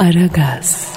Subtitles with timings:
[0.00, 0.88] Aragaz.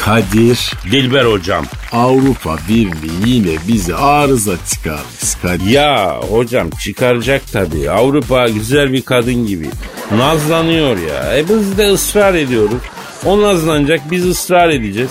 [0.00, 1.64] Kadir Dilber hocam.
[1.92, 5.66] Avrupa Birliği yine bizi arıza çıkarmış Kadir.
[5.66, 7.90] Ya hocam çıkaracak tabii.
[7.90, 9.68] Avrupa güzel bir kadın gibi.
[10.16, 11.38] Nazlanıyor ya.
[11.38, 12.82] E biz de ısrar ediyoruz.
[13.24, 15.10] O nazlanacak biz ısrar edeceğiz.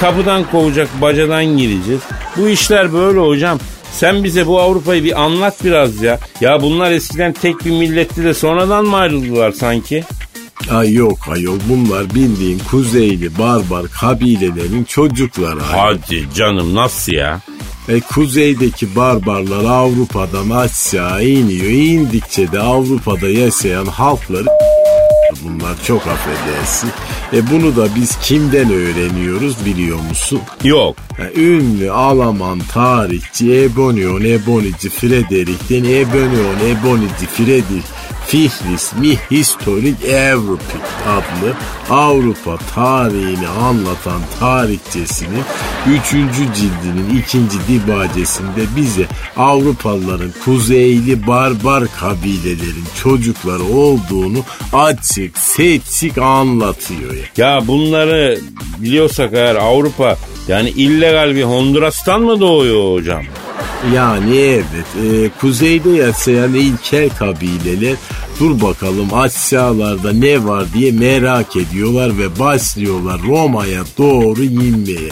[0.00, 2.00] Kapıdan kovacak bacadan gireceğiz.
[2.36, 3.58] Bu işler böyle hocam.
[3.92, 6.18] Sen bize bu Avrupa'yı bir anlat biraz ya.
[6.40, 10.04] Ya bunlar eskiden tek bir milletti de sonradan mı ayrıldılar sanki?
[10.70, 15.60] Ay yok ayol bunlar bildiğin kuzeyli barbar kabilelerin çocukları.
[15.60, 17.40] Hadi canım nasıl ya?
[17.88, 21.70] E kuzeydeki barbarlar Avrupa'dan aşağı iniyor.
[21.70, 24.46] İndikçe de Avrupa'da yaşayan halkları
[25.44, 26.90] bunlar çok affedersin.
[27.32, 30.40] E bunu da biz kimden öğreniyoruz biliyor musun?
[30.64, 30.96] Yok.
[31.18, 37.86] E, ünlü Alman tarihçi Ebonion Ebonici Frederick'ten Ebonion Ebonici Friedrich
[38.28, 40.62] Fihris mi Historic Europe
[41.06, 41.54] adlı
[41.90, 45.42] Avrupa tarihini anlatan tarihçesinin
[45.86, 46.10] 3.
[46.56, 47.38] cildinin 2.
[47.68, 54.38] dibacesinde bize Avrupalıların kuzeyli barbar kabilelerin çocukları olduğunu
[54.72, 57.24] açık seçik anlatıyor ya.
[57.36, 58.38] Ya bunları
[58.78, 60.16] biliyorsak eğer Avrupa
[60.48, 63.22] yani illegal bir Honduras'tan mı doğuyor hocam?
[63.94, 67.96] Yani evet e, kuzeyde yaşayan ilkel kabileler
[68.40, 75.10] dur bakalım aşağılarda ne var diye merak ediyorlar ve başlıyorlar Roma'ya doğru inmeye.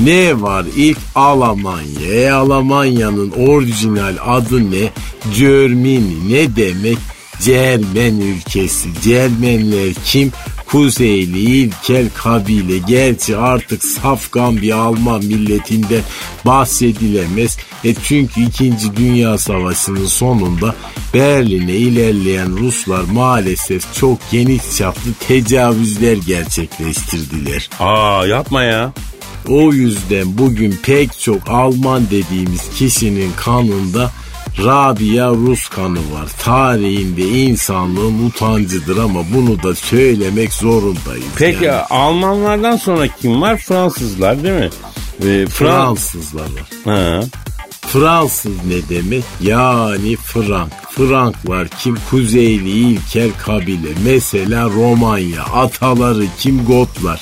[0.00, 2.12] Ne var ilk Almanya.
[2.12, 4.90] E Almanya'nın orijinal adı ne?
[5.38, 6.98] Germany ne demek?
[7.40, 8.88] Cermen ülkesi.
[9.02, 10.32] Cermenler kim?
[10.66, 12.78] Kuzeyli ilkel kabile.
[12.78, 16.02] Gerçi artık safkan bir Alman milletinden
[16.46, 17.56] bahsedilemez.
[17.84, 18.72] E çünkü 2.
[18.96, 20.74] Dünya Savaşı'nın sonunda
[21.14, 27.70] Berlin'e ilerleyen Ruslar maalesef çok geniş çaplı tecavüzler gerçekleştirdiler.
[27.80, 28.92] Aa yapma ya.
[29.48, 34.10] O yüzden bugün pek çok Alman dediğimiz kişinin kanında
[34.58, 36.28] Rabia Rus kanı var.
[36.42, 41.24] Tarihinde insanlığın utancıdır ama bunu da söylemek zorundayız.
[41.36, 41.80] Peki yani.
[41.90, 43.56] Almanlardan sonra kim var?
[43.56, 44.70] Fransızlar değil mi?
[45.20, 46.94] Ee, Frans- Fransızlar var.
[46.96, 47.20] Ha.
[47.80, 49.24] Fransız ne demek?
[49.40, 50.72] Yani Frank.
[50.90, 51.98] Franklar kim?
[52.10, 53.88] Kuzeyli ilkel kabile.
[54.04, 55.42] Mesela Romanya.
[55.42, 56.64] Ataları kim?
[56.64, 57.20] Gotlar.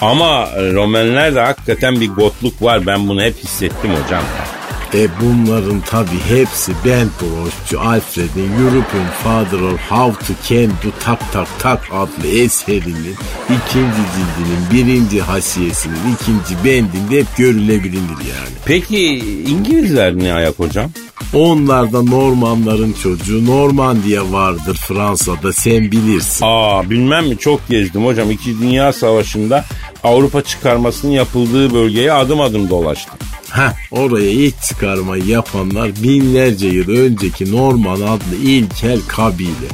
[0.00, 2.86] Ama Romenlerde hakikaten bir gotluk var.
[2.86, 4.22] Ben bunu hep hissettim hocam.
[4.94, 11.32] E bunların tabi hepsi Ben Broşçu Alfred'in European Father of How to Can Do Tak
[11.32, 18.56] Tak Tak adlı eserinin ikinci cildinin birinci hasiyesinin ikinci bendinde hep görülebilir yani.
[18.64, 19.18] Peki
[19.48, 20.90] İngilizler ne ayak hocam?
[21.34, 26.44] Onlar da Normanların çocuğu Normandiya vardır Fransa'da sen bilirsin.
[26.48, 28.30] Aa bilmem mi çok gezdim hocam.
[28.30, 29.64] İki Dünya Savaşı'nda
[30.04, 33.18] Avrupa çıkarmasının yapıldığı bölgeye adım adım dolaştım.
[33.50, 39.68] Heh, oraya ilk çıkarmayı yapanlar binlerce yıl önceki Norman adlı ilkel kabile.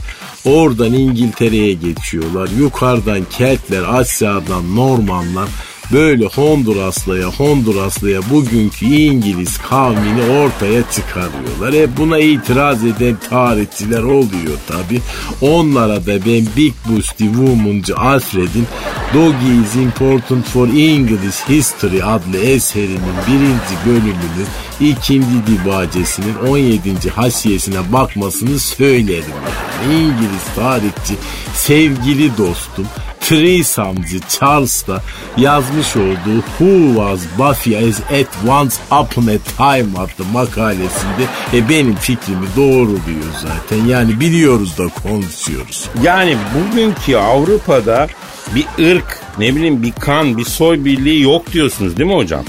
[0.45, 2.49] Oradan İngiltere'ye geçiyorlar.
[2.59, 5.49] Yukarıdan Keltler, aşağıdan Normanlar
[5.93, 11.73] böyle Honduraslıya Honduraslıya bugünkü İngiliz kavmini ortaya çıkarıyorlar.
[11.73, 15.01] E buna itiraz eden tarihçiler oluyor tabi.
[15.41, 18.67] Onlara da ben Big Boosty Woman'cı Alfred'in
[19.15, 24.49] Doggy is important for English History adlı eserinin birinci bölümünün
[24.81, 27.11] ikinci dibacesinin 17.
[27.11, 29.25] hasiyesine bakmasını söylerim.
[29.45, 29.95] Yani.
[29.95, 31.15] İngiliz tarihçi
[31.55, 32.87] sevgili dostum
[33.29, 35.03] Threesome'cı Charles da
[35.37, 41.95] yazmış olduğu Who Was Buffy as at Once Upon a Time adlı makalesinde e, benim
[41.95, 43.85] fikrimi doğruluyor zaten.
[43.87, 45.89] Yani biliyoruz da konuşuyoruz.
[46.03, 48.09] Yani bugünkü Avrupa'da
[48.55, 52.45] bir ırk, ne bileyim bir kan, bir soy birliği yok diyorsunuz değil mi hocam?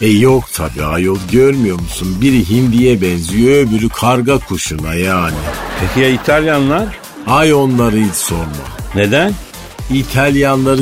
[0.00, 2.18] E yok tabi ayol görmüyor musun?
[2.20, 5.34] Biri hindiye benziyor öbürü karga kuşuna yani.
[5.80, 6.86] Peki ya İtalyanlar?
[7.26, 8.66] Ay onları hiç sorma.
[8.94, 9.32] Neden?
[9.90, 10.80] İtalyanları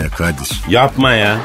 [0.00, 0.50] ne Kadir.
[0.68, 1.38] Yapma ya.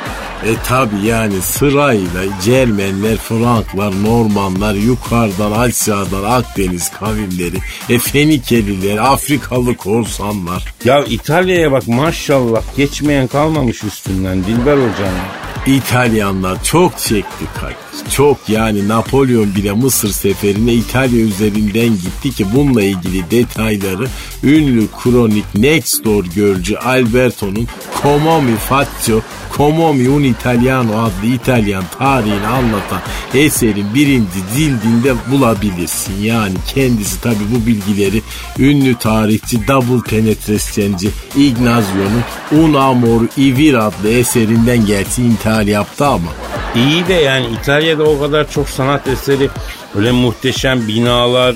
[0.46, 7.58] E tabi yani sırayla Cermenler, Franklar, Normanlar, yukarıdan aşağıdan Akdeniz kavimleri,
[7.90, 10.74] e Fenikeliler, Afrikalı korsanlar.
[10.86, 15.43] Ya İtalya'ya bak maşallah geçmeyen kalmamış üstünden Dilber hocam.
[15.68, 18.12] İtalyanlar çok çekti Kadir.
[18.12, 24.08] Çok yani Napolyon bile Mısır seferine İtalya üzerinden gitti ki bununla ilgili detayları
[24.44, 27.68] ünlü kronik Next Door Görcü Alberto'nun
[28.04, 29.22] Como mi faccio
[29.58, 33.02] Como un italiano adlı İtalyan tarihini anlatan
[33.34, 36.24] eserin birinci cildinde bulabilirsin.
[36.24, 38.22] Yani kendisi tabi bu bilgileri
[38.60, 46.32] ünlü tarihçi double penetresyenci Ignazio'nun Un Amor Ivir adlı eserinden gerçi intihar yaptı ama.
[46.76, 49.50] İyi de yani İtalya'da o kadar çok sanat eseri,
[49.96, 51.56] öyle muhteşem binalar,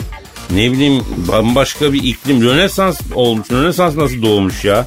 [0.50, 2.42] ne bileyim bambaşka bir iklim.
[2.42, 3.52] Rönesans olmuş.
[3.52, 4.86] Rönesans nasıl doğmuş ya?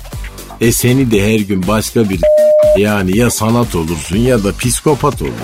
[0.61, 2.21] E seni de her gün başka bir
[2.77, 5.37] yani ya sanat olursun ya da psikopat olursun.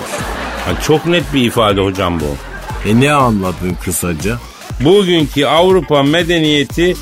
[0.67, 2.35] Yani çok net bir ifade hocam bu.
[2.89, 4.37] E ne anladın kısaca?
[4.79, 6.95] Bugünkü Avrupa medeniyeti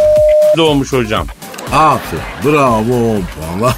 [0.56, 1.26] doğmuş hocam.
[1.72, 3.22] Aferin bravo 10
[3.60, 3.72] puan.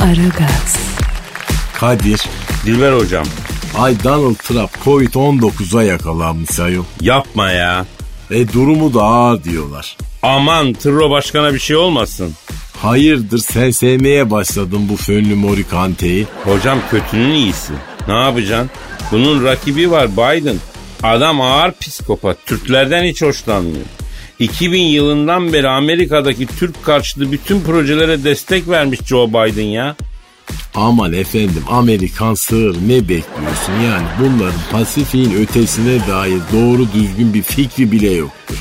[0.00, 0.76] Aragaz,
[1.74, 2.22] Kadir
[2.66, 3.24] Dilber hocam.
[3.78, 6.84] Ay Donald Trump Covid-19'a yakalanmış ayol.
[7.00, 7.86] Yapma ya.
[8.30, 9.96] E durumu da ağır diyorlar.
[10.22, 12.32] Aman Tırro başkana bir şey olmasın.
[12.82, 16.26] Hayırdır sen sevmeye başladın bu fönlü morikanteyi.
[16.44, 17.72] Hocam kötünün iyisi.
[18.08, 18.70] Ne yapacaksın?
[19.12, 20.56] Bunun rakibi var Biden.
[21.02, 22.36] Adam ağır psikopat.
[22.46, 23.84] Türklerden hiç hoşlanmıyor.
[24.38, 29.96] 2000 yılından beri Amerika'daki Türk karşıtı bütün projelere destek vermiş Joe Biden ya.
[30.74, 37.92] Aman efendim Amerikan sığır ne bekliyorsun yani bunların Pasifik'in ötesine dair doğru düzgün bir fikri
[37.92, 38.56] bile yoktur.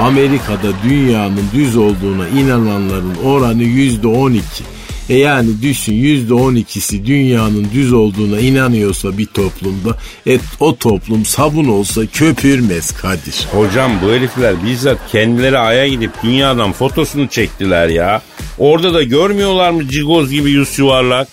[0.00, 4.64] Amerika'da dünyanın düz olduğuna inananların oranı yüzde on iki.
[5.08, 11.24] E yani düşün yüzde on ikisi dünyanın düz olduğuna inanıyorsa bir toplumda et o toplum
[11.24, 13.46] sabun olsa köpürmez Kadir.
[13.52, 18.22] Hocam bu herifler bizzat kendileri aya gidip dünyadan fotosunu çektiler ya.
[18.58, 21.28] Orada da görmüyorlar mı cigoz gibi yüz yuvarlak?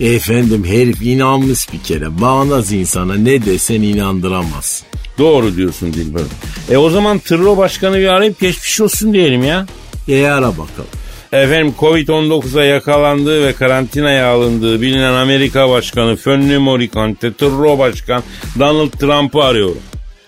[0.00, 2.20] Efendim herif inanmış bir kere.
[2.20, 4.84] Bağnaz insana ne desen inandıramaz.
[5.18, 6.22] Doğru diyorsun Dilber.
[6.70, 9.66] E o zaman Tırro Başkanı bir arayıp geçmiş olsun diyelim ya.
[10.08, 10.90] E ara bakalım.
[11.32, 18.22] Efendim Covid-19'a yakalandığı ve karantinaya alındığı bilinen Amerika Başkanı Fönlü Morikante Tırro Başkan
[18.58, 19.82] Donald Trump'ı arıyorum.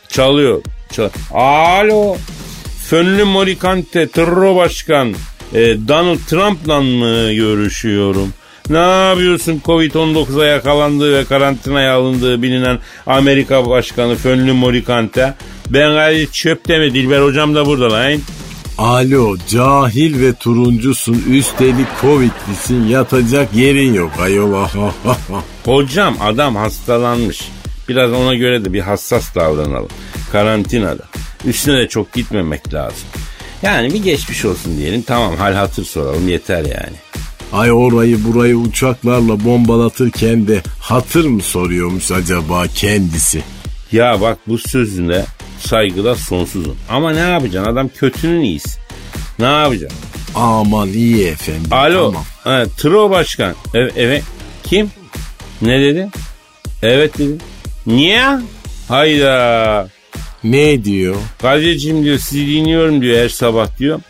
[0.08, 0.62] Çalıyor.
[0.93, 2.17] Çal Alo.
[2.88, 5.14] Fönlü Morikante Tırro Başkan
[5.55, 5.58] e,
[5.88, 8.32] Donald Trump'la mı görüşüyorum?
[8.70, 15.34] Ne yapıyorsun Covid-19'a yakalandığı ve karantinaya alındığı bilinen Amerika Başkanı Fönlü Morikante?
[15.70, 18.12] Ben gayet çöp deme Dilber hocam da burada lan.
[18.78, 24.67] Alo cahil ve turuncusun üstelik covidlisin yatacak yerin yok ayol.
[25.64, 27.49] Hocam adam hastalanmış.
[27.88, 29.90] Biraz ona göre de bir hassas davranalım.
[30.32, 31.05] Karantinada.
[31.44, 33.08] Üstüne de çok gitmemek lazım.
[33.62, 35.02] Yani bir geçmiş olsun diyelim.
[35.02, 37.10] Tamam hal hatır soralım yeter yani.
[37.52, 43.43] Ay orayı burayı uçaklarla bombalatırken de hatır mı soruyormuş acaba kendisi?
[43.93, 45.25] Ya bak bu sözüne
[45.58, 46.76] saygıda sonsuzum.
[46.88, 48.81] Ama ne yapacaksın adam kötünün iyisi.
[49.38, 49.99] Ne yapacaksın?
[50.35, 51.73] Aman iyi efendim.
[51.73, 52.06] Alo.
[52.11, 52.25] Tamam.
[52.44, 53.55] Ha, Tro Başkan.
[53.75, 54.23] Evet, evet.
[54.64, 54.91] Kim?
[55.62, 56.08] Ne dedi?
[56.82, 57.37] Evet dedi.
[57.87, 58.25] Niye?
[58.88, 59.88] Hayda.
[60.44, 61.17] Ne diyor?
[61.43, 64.00] Kadir'cim diyor sizi dinliyorum diyor her sabah diyor.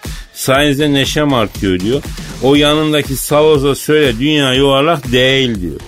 [0.40, 2.02] Sayenizde neşem artıyor diyor.
[2.42, 5.81] O yanındaki Saloz'a söyle dünya yuvarlak değil diyor.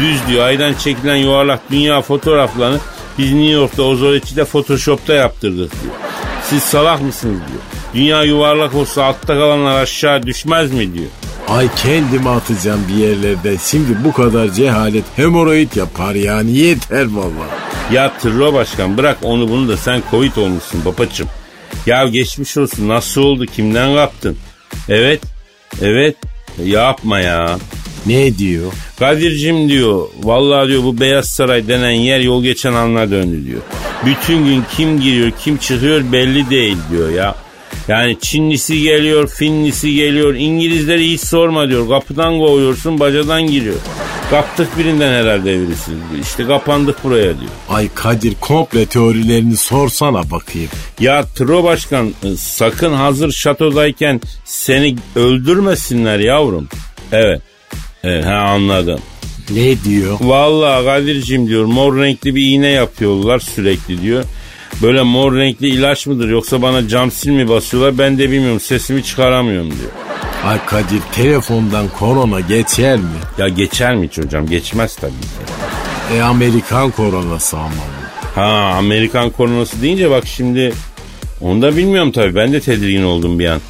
[0.00, 2.78] Düz diyor aydan çekilen yuvarlak dünya fotoğraflarını
[3.18, 5.94] biz New York'ta Ozoreçi'de Photoshop'ta yaptırdık diyor.
[6.44, 7.60] Siz salak mısınız diyor.
[7.94, 11.10] Dünya yuvarlak olsa altta kalanlar aşağı düşmez mi diyor.
[11.48, 13.56] Ay kendimi atacağım bir yerlerde.
[13.58, 17.94] Şimdi bu kadar cehalet hemoroid yapar yani yeter vallahi.
[17.94, 21.28] Ya Tırro Başkan bırak onu bunu da sen Covid olmuşsun babacım.
[21.86, 24.36] Ya geçmiş olsun nasıl oldu kimden kaptın?
[24.88, 25.20] Evet
[25.82, 26.16] evet
[26.64, 27.58] yapma ya.
[28.06, 28.72] Ne diyor?
[28.98, 33.60] Kadir'cim diyor vallahi diyor bu Beyaz Saray denen yer yol geçen anına döndü diyor.
[34.06, 37.34] Bütün gün kim giriyor kim çıkıyor belli değil diyor ya.
[37.88, 41.88] Yani Çinlisi geliyor, Finlisi geliyor, İngilizleri hiç sorma diyor.
[41.88, 43.76] Kapıdan kovuyorsun, bacadan giriyor.
[44.30, 45.92] Kaptık birinden herhalde virüsü.
[46.22, 47.50] İşte kapandık buraya diyor.
[47.68, 50.68] Ay Kadir komple teorilerini sorsana bakayım.
[51.00, 56.68] Ya Tro Başkan e, sakın hazır şatodayken seni öldürmesinler yavrum.
[57.12, 57.42] Evet.
[58.04, 59.00] Evet ha anladım.
[59.50, 60.18] Ne diyor?
[60.20, 64.24] Vallahi Kadir'cim diyor mor renkli bir iğne yapıyorlar sürekli diyor.
[64.82, 69.04] Böyle mor renkli ilaç mıdır yoksa bana cam sil mi basıyorlar ben de bilmiyorum sesimi
[69.04, 70.07] çıkaramıyorum diyor.
[70.46, 73.04] Ay Kadir telefondan korona geçer mi?
[73.38, 74.46] Ya geçer mi hiç hocam?
[74.46, 75.26] Geçmez tabii ki.
[76.16, 77.70] E Amerikan koronası ama.
[78.34, 80.72] Ha Amerikan koronası deyince bak şimdi
[81.40, 82.34] onu da bilmiyorum tabii.
[82.34, 83.60] Ben de tedirgin oldum bir an.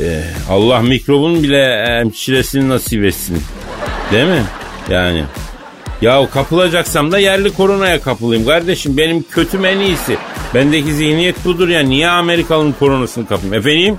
[0.00, 3.42] Ee, Allah mikrobun bile hemşiresini nasip etsin.
[4.12, 4.42] Değil mi?
[4.90, 5.24] Yani
[6.02, 8.96] Ya kapılacaksam da yerli koronaya kapılayım kardeşim.
[8.96, 10.16] Benim kötüm en iyisi.
[10.54, 11.80] Bendeki zihniyet budur ya.
[11.80, 13.54] Niye Amerikalı'nın koronasını kapayım?
[13.54, 13.96] Efendim?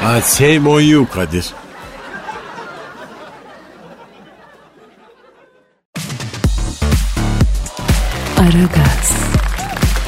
[0.00, 1.44] Ha, same on you Kadir.
[8.38, 9.12] Aragaz,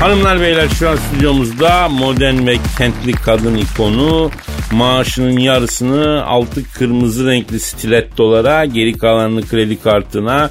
[0.01, 4.31] Hanımlar beyler şu an stüdyomuzda modern ve kentli kadın ikonu
[4.73, 10.51] maaşının yarısını altı kırmızı renkli stilettolara geri kalanını kredi kartına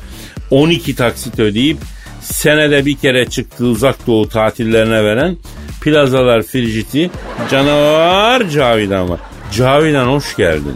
[0.52, 1.78] 12 taksit ödeyip
[2.22, 5.38] senede bir kere çıktığı uzak doğu tatillerine veren
[5.82, 7.12] plazalar Frigiti
[7.52, 9.20] canavar Cavidan var.
[9.52, 10.76] Cavidan hoş geldin.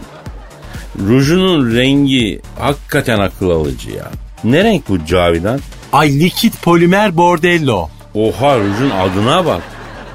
[1.08, 4.10] Rujunun rengi hakikaten akıl alıcı ya.
[4.44, 5.60] Ne renk bu Cavidan?
[5.92, 7.88] Ay likit polimer bordello.
[8.14, 9.62] Oha rujun adına bak.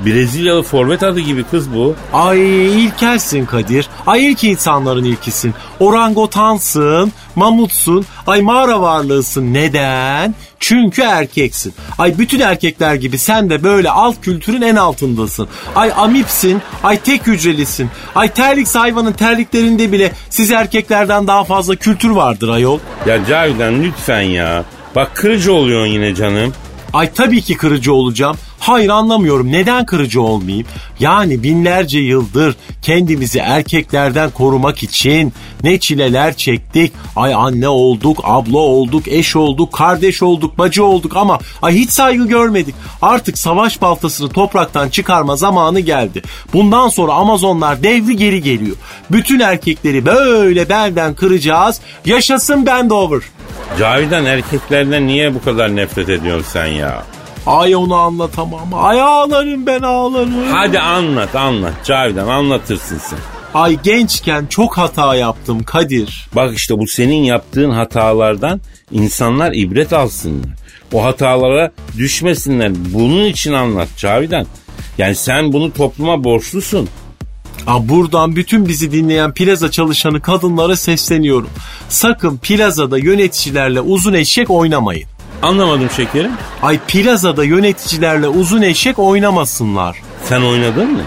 [0.05, 1.95] Brezilyalı forvet adı gibi kız bu.
[2.13, 2.39] Ay
[2.83, 3.89] ilkelsin Kadir.
[4.07, 5.53] Ay ilk insanların ilkisin.
[5.79, 9.53] Orangotansın, mamutsun, ay mağara varlığısın.
[9.53, 10.35] Neden?
[10.59, 11.73] Çünkü erkeksin.
[11.97, 15.47] Ay bütün erkekler gibi sen de böyle alt kültürün en altındasın.
[15.75, 17.89] Ay amipsin, ay tek hücrelisin.
[18.15, 22.79] Ay terlik hayvanın terliklerinde bile siz erkeklerden daha fazla kültür vardır ayol.
[23.07, 24.63] Ya Cavidan lütfen ya.
[24.95, 26.53] Bak kırıcı oluyorsun yine canım.
[26.93, 28.37] Ay tabii ki kırıcı olacağım.
[28.59, 29.51] Hayır anlamıyorum.
[29.51, 30.67] Neden kırıcı olmayayım?
[30.99, 36.93] Yani binlerce yıldır kendimizi erkeklerden korumak için ne çileler çektik.
[37.15, 42.27] Ay anne olduk, abla olduk, eş olduk, kardeş olduk, bacı olduk ama ay hiç saygı
[42.27, 42.75] görmedik.
[43.01, 46.21] Artık savaş baltasını topraktan çıkarma zamanı geldi.
[46.53, 48.75] Bundan sonra Amazonlar devri geri geliyor.
[49.11, 51.81] Bütün erkekleri böyle belden kıracağız.
[52.05, 53.21] Yaşasın Bendover.
[53.79, 57.03] Cavidan erkeklerden niye bu kadar nefret ediyorsun sen ya?
[57.49, 58.73] Ay onu anlatamam.
[58.73, 60.33] Ay ağlarım ben ağlarım.
[60.51, 63.19] Hadi anlat anlat Cavidan anlatırsın sen.
[63.53, 66.27] Ay gençken çok hata yaptım Kadir.
[66.35, 70.49] Bak işte bu senin yaptığın hatalardan insanlar ibret alsınlar.
[70.93, 72.71] O hatalara düşmesinler.
[72.93, 74.45] Bunun için anlat Cavidan.
[74.97, 76.89] Yani sen bunu topluma borçlusun.
[77.67, 81.49] Aa, buradan bütün bizi dinleyen plaza çalışanı kadınlara sesleniyorum.
[81.89, 85.07] Sakın plazada yöneticilerle uzun eşek oynamayın.
[85.41, 86.31] Anlamadım şekerim.
[86.63, 89.97] Ay plazada yöneticilerle uzun eşek oynamasınlar.
[90.23, 91.01] Sen oynadın mı?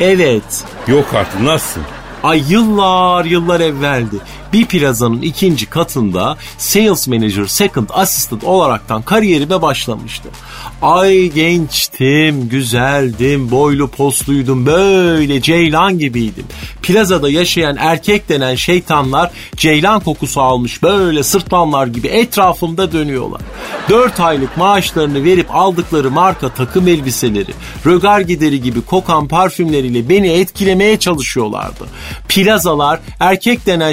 [0.00, 0.64] Evet.
[0.86, 1.80] Yok artık nasıl?
[2.22, 4.16] Ay yıllar yıllar evveldi.
[4.54, 10.28] Bir plazanın ikinci katında sales manager second assistant olaraktan kariyerime başlamıştı.
[10.82, 16.44] Ay gençtim, güzeldim, boylu postluydum, böyle ceylan gibiydim.
[16.82, 23.40] Plazada yaşayan erkek denen şeytanlar ceylan kokusu almış böyle sırtlanlar gibi etrafımda dönüyorlar.
[23.88, 27.52] Dört aylık maaşlarını verip aldıkları marka takım elbiseleri,
[27.86, 31.84] rögar gideri gibi kokan parfümleriyle beni etkilemeye çalışıyorlardı.
[32.28, 33.92] Plazalar erkek denen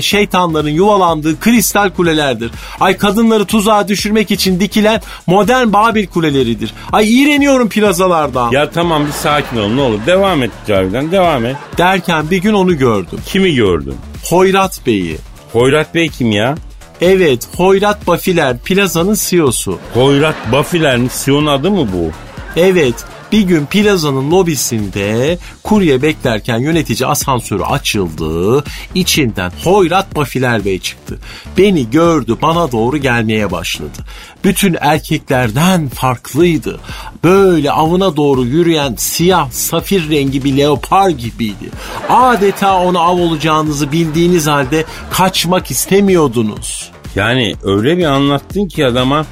[0.51, 2.51] şeytanların yuvalandığı kristal kulelerdir.
[2.79, 6.74] Ay kadınları tuzağa düşürmek için dikilen modern Babil kuleleridir.
[6.91, 8.51] Ay iğreniyorum plazalardan.
[8.51, 10.00] Ya tamam bir sakin ol ne olur.
[10.05, 11.55] Devam et Cavidan devam et.
[11.77, 13.20] Derken bir gün onu gördüm.
[13.25, 13.96] Kimi gördün?
[14.29, 15.17] Hoyrat Bey'i.
[15.53, 16.55] Hoyrat Bey kim ya?
[17.01, 19.77] Evet, Hoyrat Bafiler plazanın CEO'su.
[19.93, 21.10] Hoyrat Bafiler mi?
[21.10, 22.12] Sion adı mı bu?
[22.55, 22.96] Evet,
[23.31, 28.63] bir gün plazanın lobisinde kurye beklerken yönetici asansörü açıldı.
[28.95, 31.19] İçinden Hoyrat Bafiler Bey çıktı.
[31.57, 33.97] Beni gördü bana doğru gelmeye başladı.
[34.43, 36.79] Bütün erkeklerden farklıydı.
[37.23, 41.69] Böyle avına doğru yürüyen siyah safir rengi bir leopar gibiydi.
[42.09, 46.91] Adeta ona av olacağınızı bildiğiniz halde kaçmak istemiyordunuz.
[47.15, 49.25] Yani öyle bir anlattın ki adama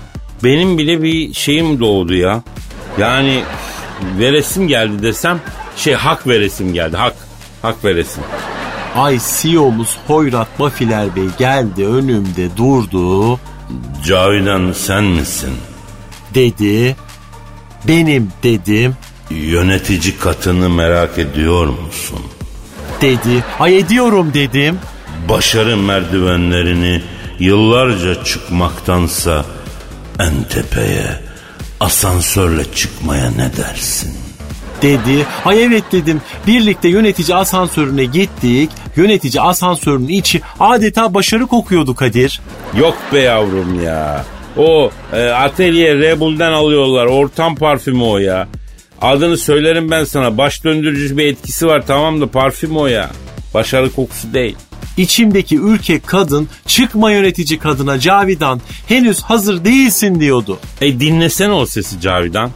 [0.43, 2.43] benim bile bir şeyim doğdu ya.
[2.97, 3.43] Yani
[4.19, 5.39] veresim geldi desem
[5.77, 7.15] şey hak veresim geldi hak
[7.61, 8.23] hak veresim.
[8.95, 13.39] Ay CEO'muz Hoyrat Bafiler Bey geldi önümde durdu
[14.05, 15.53] Cavidan sen misin?
[16.35, 16.95] dedi.
[17.87, 18.95] Benim dedim
[19.29, 22.19] Yönetici katını merak ediyor musun?
[23.01, 23.43] dedi.
[23.59, 24.79] Ay ediyorum dedim.
[25.29, 27.01] Başarı merdivenlerini
[27.39, 29.45] yıllarca çıkmaktansa
[30.19, 31.19] en tepeye
[31.79, 34.29] asansörle çıkmaya ne dersin?
[34.81, 35.25] dedi.
[35.45, 36.21] Ay evet dedim.
[36.47, 38.69] Birlikte yönetici asansörüne gittik.
[38.95, 42.41] Yönetici asansörünün içi adeta başarı kokuyordu Kadir.
[42.77, 44.25] Yok be yavrum ya.
[44.57, 47.05] O e, atölye Rebel'den alıyorlar.
[47.05, 48.47] Ortam parfümü o ya.
[49.01, 50.37] Adını söylerim ben sana.
[50.37, 53.09] Baş döndürücü bir etkisi var tamam da parfüm o ya.
[53.53, 54.55] Başarı kokusu değil.
[54.99, 60.59] İçimdeki ürkek kadın çıkma yönetici kadına Cavidan henüz hazır değilsin diyordu.
[60.81, 62.51] E dinlesene o sesi Cavidan.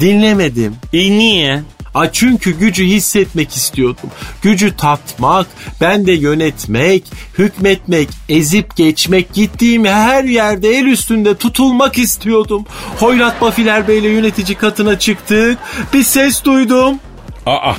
[0.00, 0.76] Dinlemedim.
[0.92, 1.62] E niye?
[1.94, 4.10] A çünkü gücü hissetmek istiyordum.
[4.42, 5.46] Gücü tatmak,
[5.80, 7.04] ben de yönetmek,
[7.38, 12.64] hükmetmek, ezip geçmek, gittiğim her yerde el üstünde tutulmak istiyordum.
[12.98, 15.58] Hoyrat Bafiler Bey'le yönetici katına çıktık.
[15.92, 16.98] Bir ses duydum.
[17.46, 17.74] Aa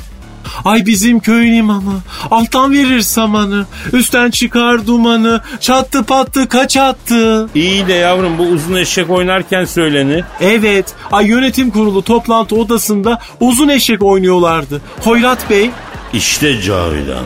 [0.65, 1.99] Ay bizim köyün imamı.
[2.31, 3.65] Alttan verir samanı.
[3.93, 5.41] Üstten çıkar dumanı.
[5.59, 7.49] Çattı pattı kaç attı.
[7.55, 10.23] iyi de yavrum bu uzun eşek oynarken söylenir.
[10.41, 10.93] Evet.
[11.11, 14.81] Ay yönetim kurulu toplantı odasında uzun eşek oynuyorlardı.
[15.03, 15.69] Hoyrat Bey
[16.13, 17.25] İşte Cavidan.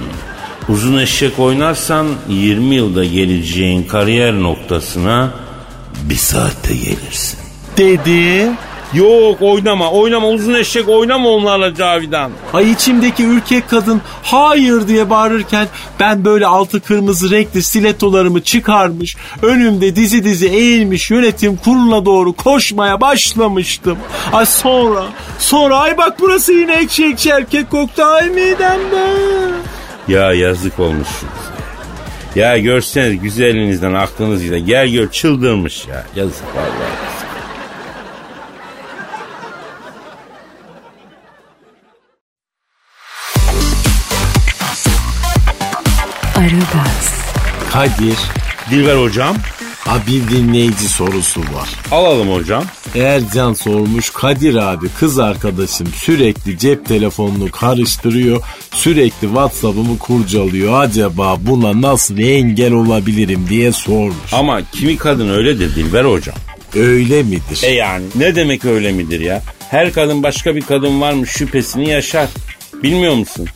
[0.69, 5.29] Uzun eşek oynarsan 20 yılda geleceğin kariyer noktasına
[6.09, 7.39] bir saatte gelirsin.
[7.77, 8.49] dedi.
[8.95, 12.31] Yok oynama oynama uzun eşek oynama onlarla Cavidan.
[12.53, 15.67] Ay içimdeki ürkek kadın hayır diye bağırırken
[15.99, 19.17] ben böyle altı kırmızı renkli stilettolarımı çıkarmış.
[19.41, 23.97] Önümde dizi dizi eğilmiş yönetim kuruluna doğru koşmaya başlamıştım.
[24.33, 25.05] Ay sonra
[25.39, 29.07] sonra ay bak burası yine ekşi ekşi erkek koktu ay midemde.
[30.07, 31.33] Ya yazık olmuşsunuz.
[32.35, 36.05] Ya görseniz güzelliğinizden aklınızıyla gel gör çıldırmış ya.
[36.15, 37.14] Yazık vallahi.
[47.75, 48.17] Kadir
[48.71, 49.35] Dilber hocam
[49.79, 51.69] ha bir dinleyici sorusu var.
[51.91, 52.63] alalım hocam.
[52.95, 58.41] Ercan sormuş Kadir abi kız arkadaşım sürekli cep telefonunu karıştırıyor.
[58.73, 60.81] Sürekli Whatsapp'ımı kurcalıyor.
[60.83, 64.33] Acaba buna nasıl engel olabilirim diye sormuş.
[64.33, 66.35] Ama kimi kadın öyledir Dilber hocam.
[66.75, 67.59] Öyle midir?
[67.63, 69.41] E yani ne demek öyle midir ya?
[69.69, 72.29] Her kadın başka bir kadın varmış şüphesini yaşar.
[72.83, 73.47] Bilmiyor musun?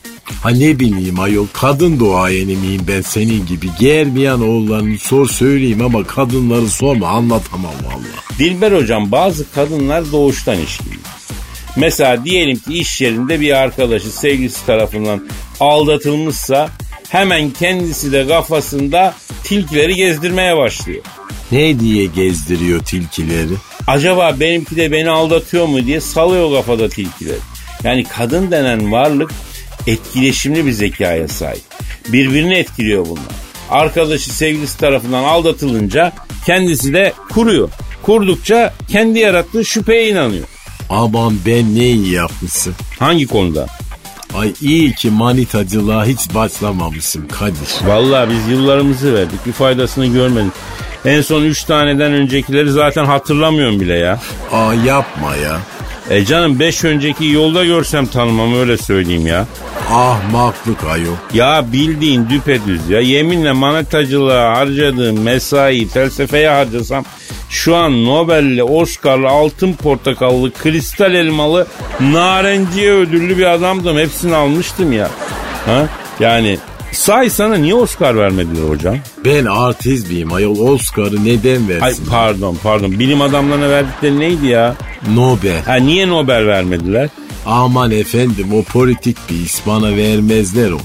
[0.44, 3.68] Ha ne bileyim ayol kadın doğayeni miyim ben senin gibi.
[3.80, 8.40] Germeyen oğullarını sor söyleyeyim ama kadınları sorma anlatamam valla.
[8.40, 10.96] Dilber hocam bazı kadınlar doğuştan işkili.
[11.76, 15.28] Mesela diyelim ki iş yerinde bir arkadaşı sevgilisi tarafından
[15.60, 16.70] aldatılmışsa
[17.10, 21.04] hemen kendisi de kafasında tilkileri gezdirmeye başlıyor.
[21.52, 23.54] Ne diye gezdiriyor tilkileri?
[23.88, 27.40] Acaba benimki de beni aldatıyor mu diye salıyor kafada tilkileri.
[27.84, 29.32] Yani kadın denen varlık
[29.90, 31.62] etkileşimli bir zekaya sahip.
[32.08, 33.24] Birbirini etkiliyor bunlar.
[33.70, 36.12] Arkadaşı sevgilisi tarafından aldatılınca
[36.46, 37.70] kendisi de kuruyor.
[38.04, 40.46] Kurdukça kendi yarattığı şüpheye inanıyor.
[40.90, 42.74] Aman ben ne iyi yapmışsın.
[43.00, 43.68] Hangi konuda?
[44.36, 47.88] Ay iyi ki manitacılığa hiç başlamamışım Kadir.
[47.88, 50.54] Vallahi biz yıllarımızı verdik bir faydasını görmedik.
[51.06, 54.20] En son 3 taneden öncekileri zaten hatırlamıyorum bile ya.
[54.52, 55.60] Aa yapma ya.
[56.10, 59.46] E canım 5 önceki yolda görsem tanımam öyle söyleyeyim ya.
[59.92, 61.16] Ahmaklık ayol.
[61.34, 63.00] Ya bildiğin düpedüz ya.
[63.00, 67.06] Yeminle manetacılığa harcadığım mesai felsefeye harcasam
[67.50, 71.68] şu an Nobel'li, Oscar'lı, altın portakallı, kristal elmalı,
[72.00, 73.98] narenciye ödüllü bir adamdım.
[73.98, 75.10] Hepsini almıştım ya.
[75.66, 75.88] Ha?
[76.20, 76.58] Yani
[76.92, 78.98] say sana niye Oscar vermediler hocam?
[79.26, 82.06] Ben artist miyim ayol Oscar'ı neden Ay versin?
[82.10, 84.76] pardon pardon bilim adamlarına verdikleri neydi ya?
[85.14, 85.64] Nobel.
[85.66, 87.10] Ha niye Nobel vermediler?
[87.46, 90.80] Aman efendim o politik bir iş bana vermezler onu.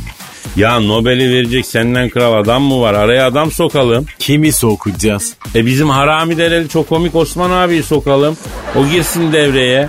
[0.57, 2.95] Ya Nobel'i verecek senden kral adam mı var?
[2.95, 4.07] Araya adam sokalım.
[4.19, 5.35] Kimi sokacağız?
[5.55, 8.37] E bizim harami dereli çok komik Osman abiyi sokalım.
[8.77, 9.89] O girsin devreye.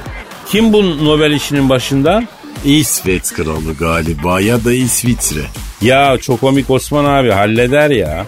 [0.50, 2.24] Kim bu Nobel işinin başında?
[2.66, 5.42] İsveç kralı galiba ya da İsviçre.
[5.82, 8.26] Ya çok komik Osman abi halleder ya.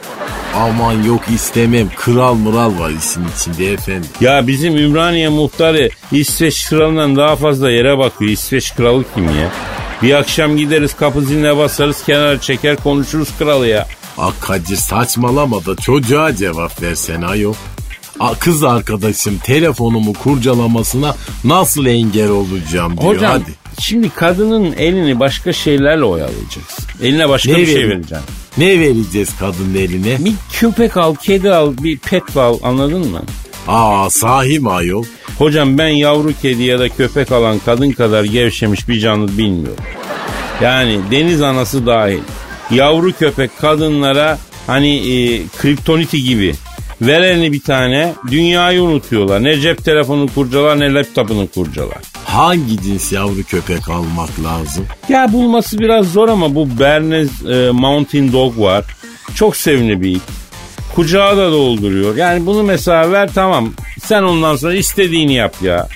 [0.56, 4.10] Aman yok istemem kral mural var işin içinde efendim.
[4.22, 8.32] Ya bizim Ümraniye muhtarı İsveç kralından daha fazla yere bakıyor.
[8.32, 9.52] İsveç kralı kim ya?
[10.04, 13.88] Bir akşam gideriz kapı ziline basarız kenara çeker konuşuruz kralı ya.
[14.18, 17.54] Aa Kadir saçmalama da çocuğa cevap versen ayol.
[18.20, 23.52] Aa, kız arkadaşım telefonumu kurcalamasına nasıl engel olacağım diyor Hocam hadi.
[23.80, 26.86] Şimdi kadının elini başka şeylerle oyalayacaksın.
[27.02, 28.18] Eline başka Ne bir şey vereceksin.
[28.58, 30.26] Ne vereceğiz kadının eline?
[30.26, 33.22] Bir köpek al, kedi al, bir pet al anladın mı?
[33.68, 35.04] Aa sahi mi ayol?
[35.38, 39.84] Hocam ben yavru kedi ya da köpek alan kadın kadar gevşemiş bir canlı bilmiyorum.
[40.62, 42.20] Yani deniz anası dahil.
[42.72, 44.38] Yavru köpek kadınlara
[44.68, 46.54] hani e, kriptoniti gibi.
[47.02, 49.44] Ver elini bir tane dünyayı unutuyorlar.
[49.44, 51.98] Ne cep telefonu kurcalar ne laptopunu kurcalar.
[52.28, 54.86] Hangi cins yavru köpek almak lazım?
[55.10, 58.86] Ya bulması biraz zor ama bu Bernese e, Mountain Dog var.
[59.36, 60.22] Çok sevimli bir it.
[60.96, 62.16] Kucağı da dolduruyor.
[62.16, 63.74] Yani bunu mesela ver tamam.
[64.00, 65.88] Sen ondan sonra istediğini yap ya.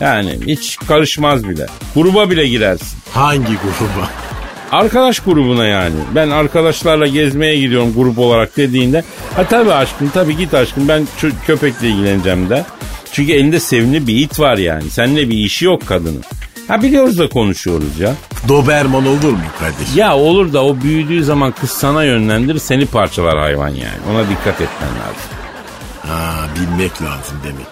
[0.00, 1.66] Yani hiç karışmaz bile.
[1.94, 2.98] Gruba bile girersin.
[3.12, 4.08] Hangi gruba?
[4.72, 5.96] Arkadaş grubuna yani.
[6.14, 9.04] Ben arkadaşlarla gezmeye gidiyorum grup olarak dediğinde.
[9.36, 11.06] Ha tabii aşkım tabii git aşkım ben
[11.46, 12.64] köpekle ilgileneceğim de.
[13.12, 14.90] Çünkü elinde sevimli bir it var yani.
[14.90, 16.24] Seninle bir işi yok kadının.
[16.68, 18.14] Ha biliyoruz da konuşuyoruz ya.
[18.48, 19.96] Doberman olur mu kardeşim?
[19.96, 23.98] Ya olur da o büyüdüğü zaman kız sana yönlendirir seni parçalar hayvan yani.
[24.10, 25.30] Ona dikkat etmen lazım.
[26.06, 27.66] Ha bilmek lazım demek.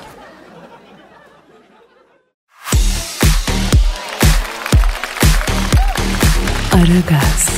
[6.72, 7.48] Aragaz,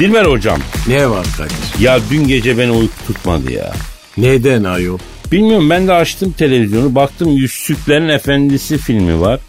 [0.00, 1.58] Dilber hocam Ne var kardeşim?
[1.80, 3.72] ya dün gece beni uyku tutmadı ya.
[4.16, 4.98] Neden ayol?
[5.32, 9.40] Bilmiyorum ben de açtım televizyonu baktım Yüzsüklerin Efendisi filmi var.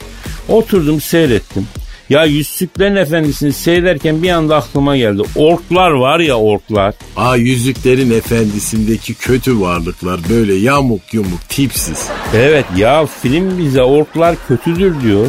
[0.50, 1.68] Oturdum seyrettim.
[2.10, 5.22] Ya Yüzsüklerin Efendisi'ni seyrederken bir anda aklıma geldi.
[5.36, 6.94] Orklar var ya orklar.
[7.18, 12.08] Aa Yüzüklerin Efendisi'ndeki kötü varlıklar böyle yamuk yumuk tipsiz.
[12.36, 15.28] Evet ya film bize orklar kötüdür diyor.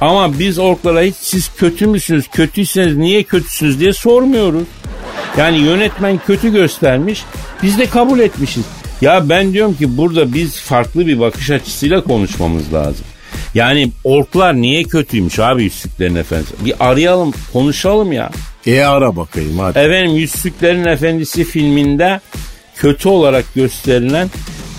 [0.00, 4.64] Ama biz orklara hiç siz kötü müsünüz, kötüyseniz niye kötüsünüz diye sormuyoruz.
[5.38, 7.22] Yani yönetmen kötü göstermiş,
[7.62, 8.64] biz de kabul etmişiz.
[9.00, 13.04] Ya ben diyorum ki burada biz farklı bir bakış açısıyla konuşmamız lazım.
[13.54, 16.64] Yani orklar niye kötüymüş abi Yüzsüklerin Efendisi?
[16.64, 18.30] Bir arayalım, konuşalım ya.
[18.66, 19.78] E ara bakayım hadi.
[19.78, 22.20] Efendim Yüzsüklerin Efendisi filminde
[22.76, 24.28] kötü olarak gösterilen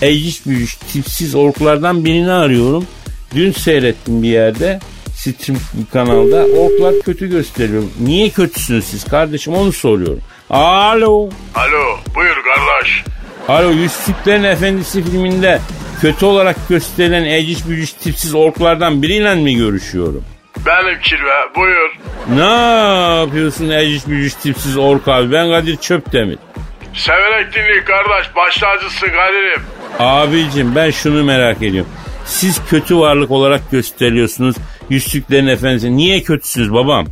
[0.02, 2.86] eciş büyüş tipsiz orklardan birini arıyorum.
[3.34, 4.80] Dün seyrettim bir yerde
[5.14, 5.58] stream
[5.92, 7.82] kanalda orklar kötü gösteriyor.
[8.00, 10.20] Niye kötüsünüz siz kardeşim onu soruyorum.
[10.50, 11.28] Alo.
[11.54, 13.04] Alo buyur kardeş.
[13.48, 15.60] Alo Yüzsüklerin Efendisi filminde
[16.00, 20.24] kötü olarak gösterilen eciş büyüş tipsiz orklardan biriyle mi görüşüyorum?
[20.66, 21.90] Benim kirve buyur.
[22.36, 25.32] Ne yapıyorsun eciş büyüş tipsiz ork abi?
[25.32, 26.38] Ben Kadir Çöptemir.
[26.94, 29.62] Severek dinleyin kardeş başlacısın Kadir'im.
[29.98, 31.90] Abicim ben şunu merak ediyorum.
[32.26, 34.56] Siz kötü varlık olarak gösteriliyorsunuz
[34.90, 35.96] Yüzsüklerin Efendisi.
[35.96, 37.06] Niye kötüsünüz babam?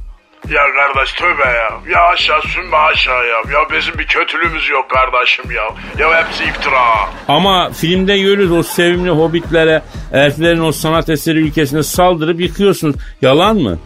[0.48, 1.70] Ya kardeş tövbe ya.
[1.90, 3.36] Ya aşağı sünme aşağı ya.
[3.52, 5.62] Ya bizim bir kötülüğümüz yok kardeşim ya.
[5.98, 6.80] Ya hepsi iftira.
[7.28, 12.96] Ama filmde görüyoruz o sevimli hobbitlere, elflerin o sanat eseri ülkesine saldırıp yıkıyorsunuz.
[13.22, 13.78] Yalan mı?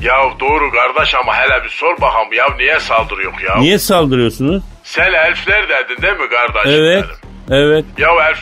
[0.00, 3.56] Ya doğru kardeş ama hele bir sor bakalım ya niye saldırıyor ya?
[3.56, 4.62] Niye saldırıyorsunuz?
[4.84, 7.04] Sen elfler dedin değil mi kardeşim Evet,
[7.48, 7.62] benim?
[7.62, 7.84] evet.
[7.98, 8.38] Ya elf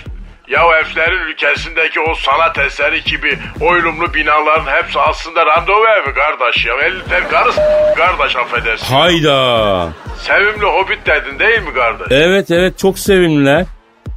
[0.53, 6.75] ya elflerin ülkesindeki o sanat eseri gibi oylumlu binaların hepsi aslında randevu evi kardeş ya.
[6.75, 7.57] Elifler karıs
[7.97, 8.95] kardeş affedersin.
[8.95, 9.89] Hayda.
[10.19, 12.07] Sevimli hobbit dedin değil mi kardeş?
[12.11, 13.65] Evet evet çok sevimliler.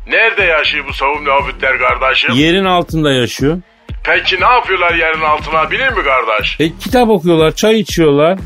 [0.08, 2.32] Nerede yaşıyor bu sevimli hobbitler kardeşim?
[2.34, 3.58] Yerin altında yaşıyor.
[4.04, 6.56] Peki ne yapıyorlar yerin altına bilir mi kardeş?
[6.60, 8.40] E, kitap okuyorlar, çay içiyorlar.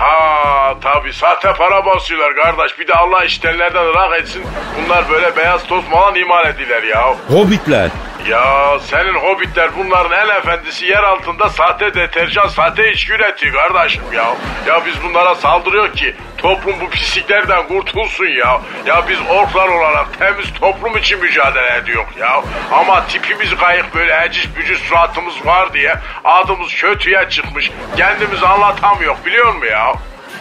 [0.00, 2.78] Ha tabi sahte para basıyorlar kardeş.
[2.78, 4.42] Bir de Allah iştenlerden rak etsin.
[4.76, 7.14] Bunlar böyle beyaz toz falan imal ediler ya.
[7.28, 7.90] Hobbitler.
[8.28, 14.34] Ya senin hobbitler bunların en efendisi yer altında sahte deterjan, sahte içki üretiyor kardeşim ya.
[14.66, 18.60] Ya biz bunlara saldırıyor ki toplum bu pisliklerden kurtulsun ya.
[18.86, 22.42] Ya biz orklar olarak temiz toplum için mücadele ediyor ya.
[22.72, 27.70] Ama tipimiz kayık böyle eciş bücüş suratımız var diye adımız kötüye çıkmış.
[27.96, 29.92] Kendimizi anlatamıyor biliyor musun ya?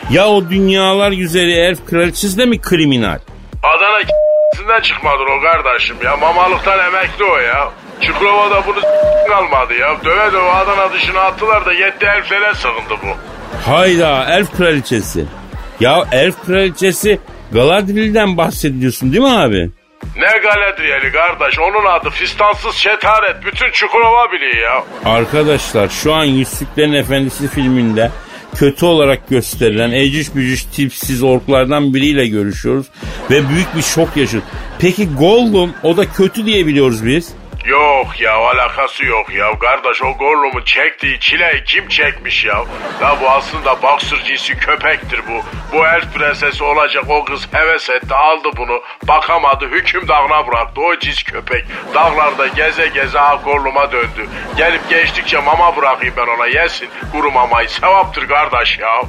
[0.09, 3.19] Ya o dünyalar güzeli elf kraliçesi de mi kriminal?
[3.63, 6.17] Adana k***sinden çıkmadır o kardeşim ya.
[6.17, 7.69] Mamalıktan emekli o ya.
[8.01, 8.81] Çukurova'da bunu
[9.27, 9.95] kalmadı ya.
[10.05, 13.17] Döve döve Adana dışına attılar da yetti elflere sığındı bu.
[13.71, 15.25] Hayda elf kraliçesi.
[15.79, 17.19] Ya elf kraliçesi
[17.51, 19.69] Galadriel'den bahsediyorsun değil mi abi?
[20.17, 24.83] Ne Galadriel'i kardeş onun adı fistansız şetaret bütün Çukurova biliyor ya.
[25.05, 28.11] Arkadaşlar şu an Yüzsüklerin Efendisi filminde
[28.55, 32.85] kötü olarak gösterilen eciş bücüş tipsiz orklardan biriyle görüşüyoruz
[33.31, 34.49] ve büyük bir şok yaşıyoruz.
[34.79, 37.29] Peki Gollum o da kötü diye biliyoruz biz.
[37.65, 39.59] Yok ya alakası yok ya.
[39.59, 42.63] Kardeş o Gollum'un çektiği çileyi kim çekmiş ya?
[43.01, 45.41] La bu aslında boxer cinsi köpektir bu.
[45.77, 48.81] Bu elf prensesi olacak o kız heves etti aldı bunu.
[49.07, 51.65] Bakamadı hüküm dağına bıraktı o cins köpek.
[51.93, 54.27] Dağlarda geze geze ha Gollum'a döndü.
[54.57, 56.89] Gelip geçtikçe mama bırakayım ben ona yesin.
[57.11, 59.01] Kuru mamayı sevaptır kardeş ya.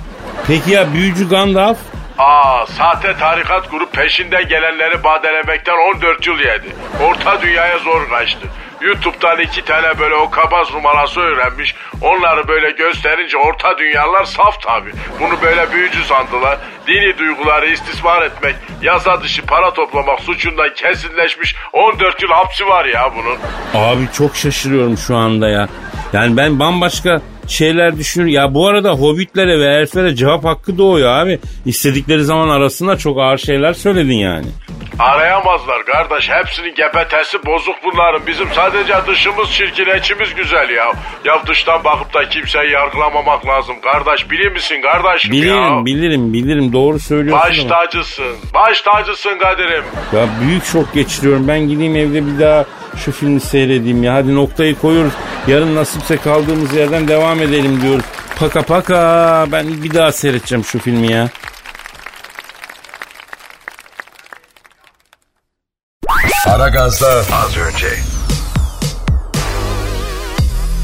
[0.46, 1.78] Peki ya büyücü Gandalf?
[2.20, 6.68] Aa, sahte tarikat grup peşinden gelenleri badelemekten 14 yıl yedi.
[7.08, 8.46] Orta dünyaya zor kaçtı.
[8.80, 11.74] YouTube'dan iki tane böyle o kabaz numarası öğrenmiş.
[12.02, 14.92] Onları böyle gösterince orta dünyalar saf tabi.
[15.20, 16.58] Bunu böyle büyücü sandılar.
[16.86, 23.12] Dini duyguları istismar etmek, yasa dışı para toplamak suçundan kesinleşmiş 14 yıl hapsi var ya
[23.16, 23.38] bunun.
[23.84, 25.68] Abi çok şaşırıyorum şu anda ya.
[26.12, 28.34] Yani ben bambaşka şeyler düşünüyorum.
[28.34, 31.38] Ya bu arada hobbitlere ve elflere cevap hakkı doğuyor abi.
[31.66, 34.46] İstedikleri zaman arasında çok ağır şeyler söyledin yani.
[35.00, 36.30] Arayamazlar kardeş.
[36.30, 38.26] Hepsinin gepetesi bozuk bunların.
[38.26, 40.92] Bizim sadece dışımız çirkin, içimiz güzel ya.
[41.24, 43.76] Ya dıştan bakıp da kimseyi yargılamamak lazım.
[43.80, 45.84] Kardeş bilir misin kardeşim Bilirim ya?
[45.84, 48.36] bilirim bilirim doğru söylüyorsun Baş tacısın.
[48.54, 49.84] Baş tacısın Kadir'im.
[50.12, 51.48] Ya büyük şok geçiriyorum.
[51.48, 52.64] Ben gideyim evde bir daha
[53.04, 54.14] şu filmi seyredeyim ya.
[54.14, 55.12] Hadi noktayı koyuyoruz.
[55.46, 58.04] Yarın nasipse kaldığımız yerden devam edelim diyoruz.
[58.38, 59.46] Paka paka.
[59.52, 61.28] Ben bir daha seyredeceğim şu filmi ya.
[66.50, 67.86] Aragaz'da Az önce.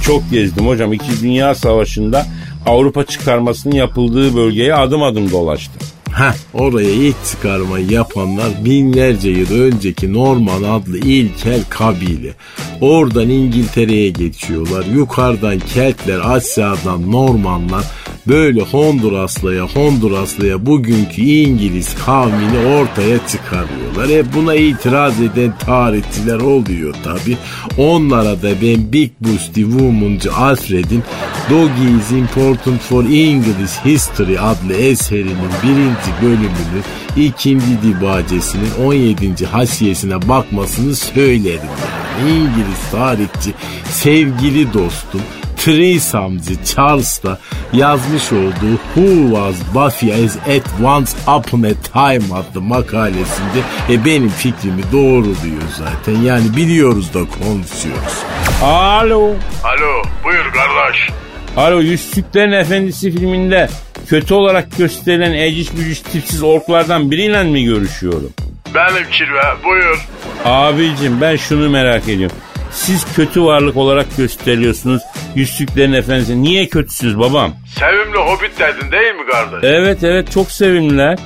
[0.02, 0.92] Çok gezdim hocam.
[0.92, 2.26] İkinci Dünya Savaşı'nda
[2.66, 5.82] Avrupa çıkarmasının yapıldığı bölgeye adım adım dolaştım.
[6.12, 12.34] Heh, oraya ilk çıkarmayı yapanlar binlerce yıl önceki Norman adlı ilkel kabile.
[12.80, 14.84] Oradan İngiltere'ye geçiyorlar.
[14.94, 17.84] Yukarıdan Keltler, Asya'dan Normanlar
[18.26, 24.08] böyle Honduraslıya Honduraslıya bugünkü İngiliz kavmini ortaya çıkarıyorlar.
[24.08, 27.36] E buna itiraz eden tarihçiler oluyor tabi.
[27.78, 31.02] Onlara da ben Big Busty Woman'cı Alfred'in
[31.50, 36.84] Doggy is Important for English History adlı eserinin birinci bölümünün
[37.16, 39.46] ikinci dibacesinin 17.
[39.46, 42.30] hasiyesine bakmasını söylerim yani.
[42.30, 45.22] İngiliz tarihçi sevgili dostum
[45.56, 47.38] Trisamcı Charles da
[47.72, 54.28] yazmış olduğu Who Was Buffy as at Once Upon a Time adlı makalesinde e benim
[54.28, 56.22] fikrimi doğruluyor zaten.
[56.22, 58.22] Yani biliyoruz da konuşuyoruz.
[58.62, 59.34] Alo.
[59.64, 61.25] Alo buyur kardeş.
[61.56, 63.68] Alo Yüzsüklerin Efendisi filminde
[64.08, 68.32] kötü olarak gösterilen eciş bücüş tipsiz orklardan biriyle mi görüşüyorum?
[68.74, 70.06] Benim kirve buyur.
[70.44, 72.36] Abicim ben şunu merak ediyorum.
[72.72, 75.02] Siz kötü varlık olarak gösteriliyorsunuz
[75.34, 76.42] Yüzsüklerin Efendisi.
[76.42, 77.52] Niye kötüsünüz babam?
[77.78, 79.58] Sevimli hobbit dedin değil mi kardeş?
[79.62, 81.18] Evet evet çok sevimliler.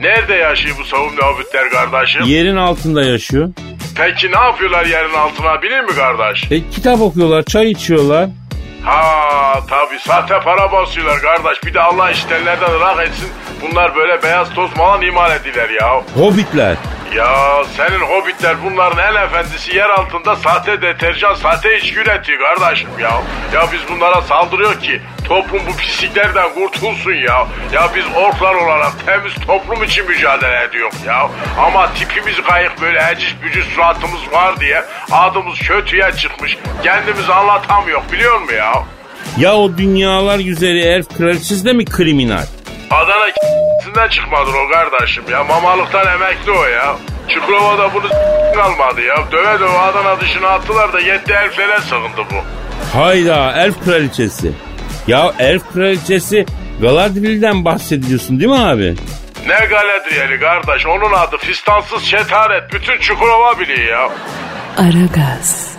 [0.00, 2.22] Nerede yaşıyor bu sevimli hobbitler kardeşim?
[2.26, 3.52] Yerin altında yaşıyor.
[3.96, 6.52] Peki ne yapıyorlar yerin altına bilir mi kardeş?
[6.52, 8.28] E, kitap okuyorlar, çay içiyorlar.
[8.84, 11.64] Ha tabi sahte para basıyorlar kardeş.
[11.64, 13.28] Bir de Allah işlerlerden rak etsin.
[13.62, 16.02] Bunlar böyle beyaz toz falan imal ediler ya.
[16.14, 16.76] Hobbitler.
[17.14, 23.10] Ya senin hobbitler bunların en efendisi yer altında sahte deterjan, sahte içki üretiyor kardeşim ya.
[23.54, 27.46] Ya biz bunlara saldırıyor ki toplum bu pisliklerden kurtulsun ya.
[27.72, 31.28] Ya biz orklar olarak temiz toplum için mücadele ediyor ya.
[31.58, 36.56] Ama tipimiz kayık böyle eciş bücüş suratımız var diye adımız kötüye çıkmış.
[36.82, 38.72] Kendimizi anlatamıyor biliyor musun ya?
[39.38, 42.44] Ya o dünyalar güzeli elf kraliçesi de mi kriminal?
[42.90, 45.44] Adana k***sinden çıkmadır o kardeşim ya.
[45.44, 46.96] Mamalıktan emekli o ya.
[47.28, 48.08] Çukurova'da bunu
[48.54, 49.16] kalmadı ya.
[49.32, 52.36] Döve döve Adana dışına attılar da yetti elflere sığındı bu.
[52.98, 54.52] Hayda elf kraliçesi.
[55.08, 56.46] Ya elf kraliçesi
[56.80, 58.94] Galadriel'den bahsediyorsun değil mi abi?
[59.46, 62.72] Ne Galadriel'i kardeş onun adı fistansız şetaret.
[62.72, 64.10] Bütün Çukurova biliyor ya.
[64.78, 65.77] Aragaz.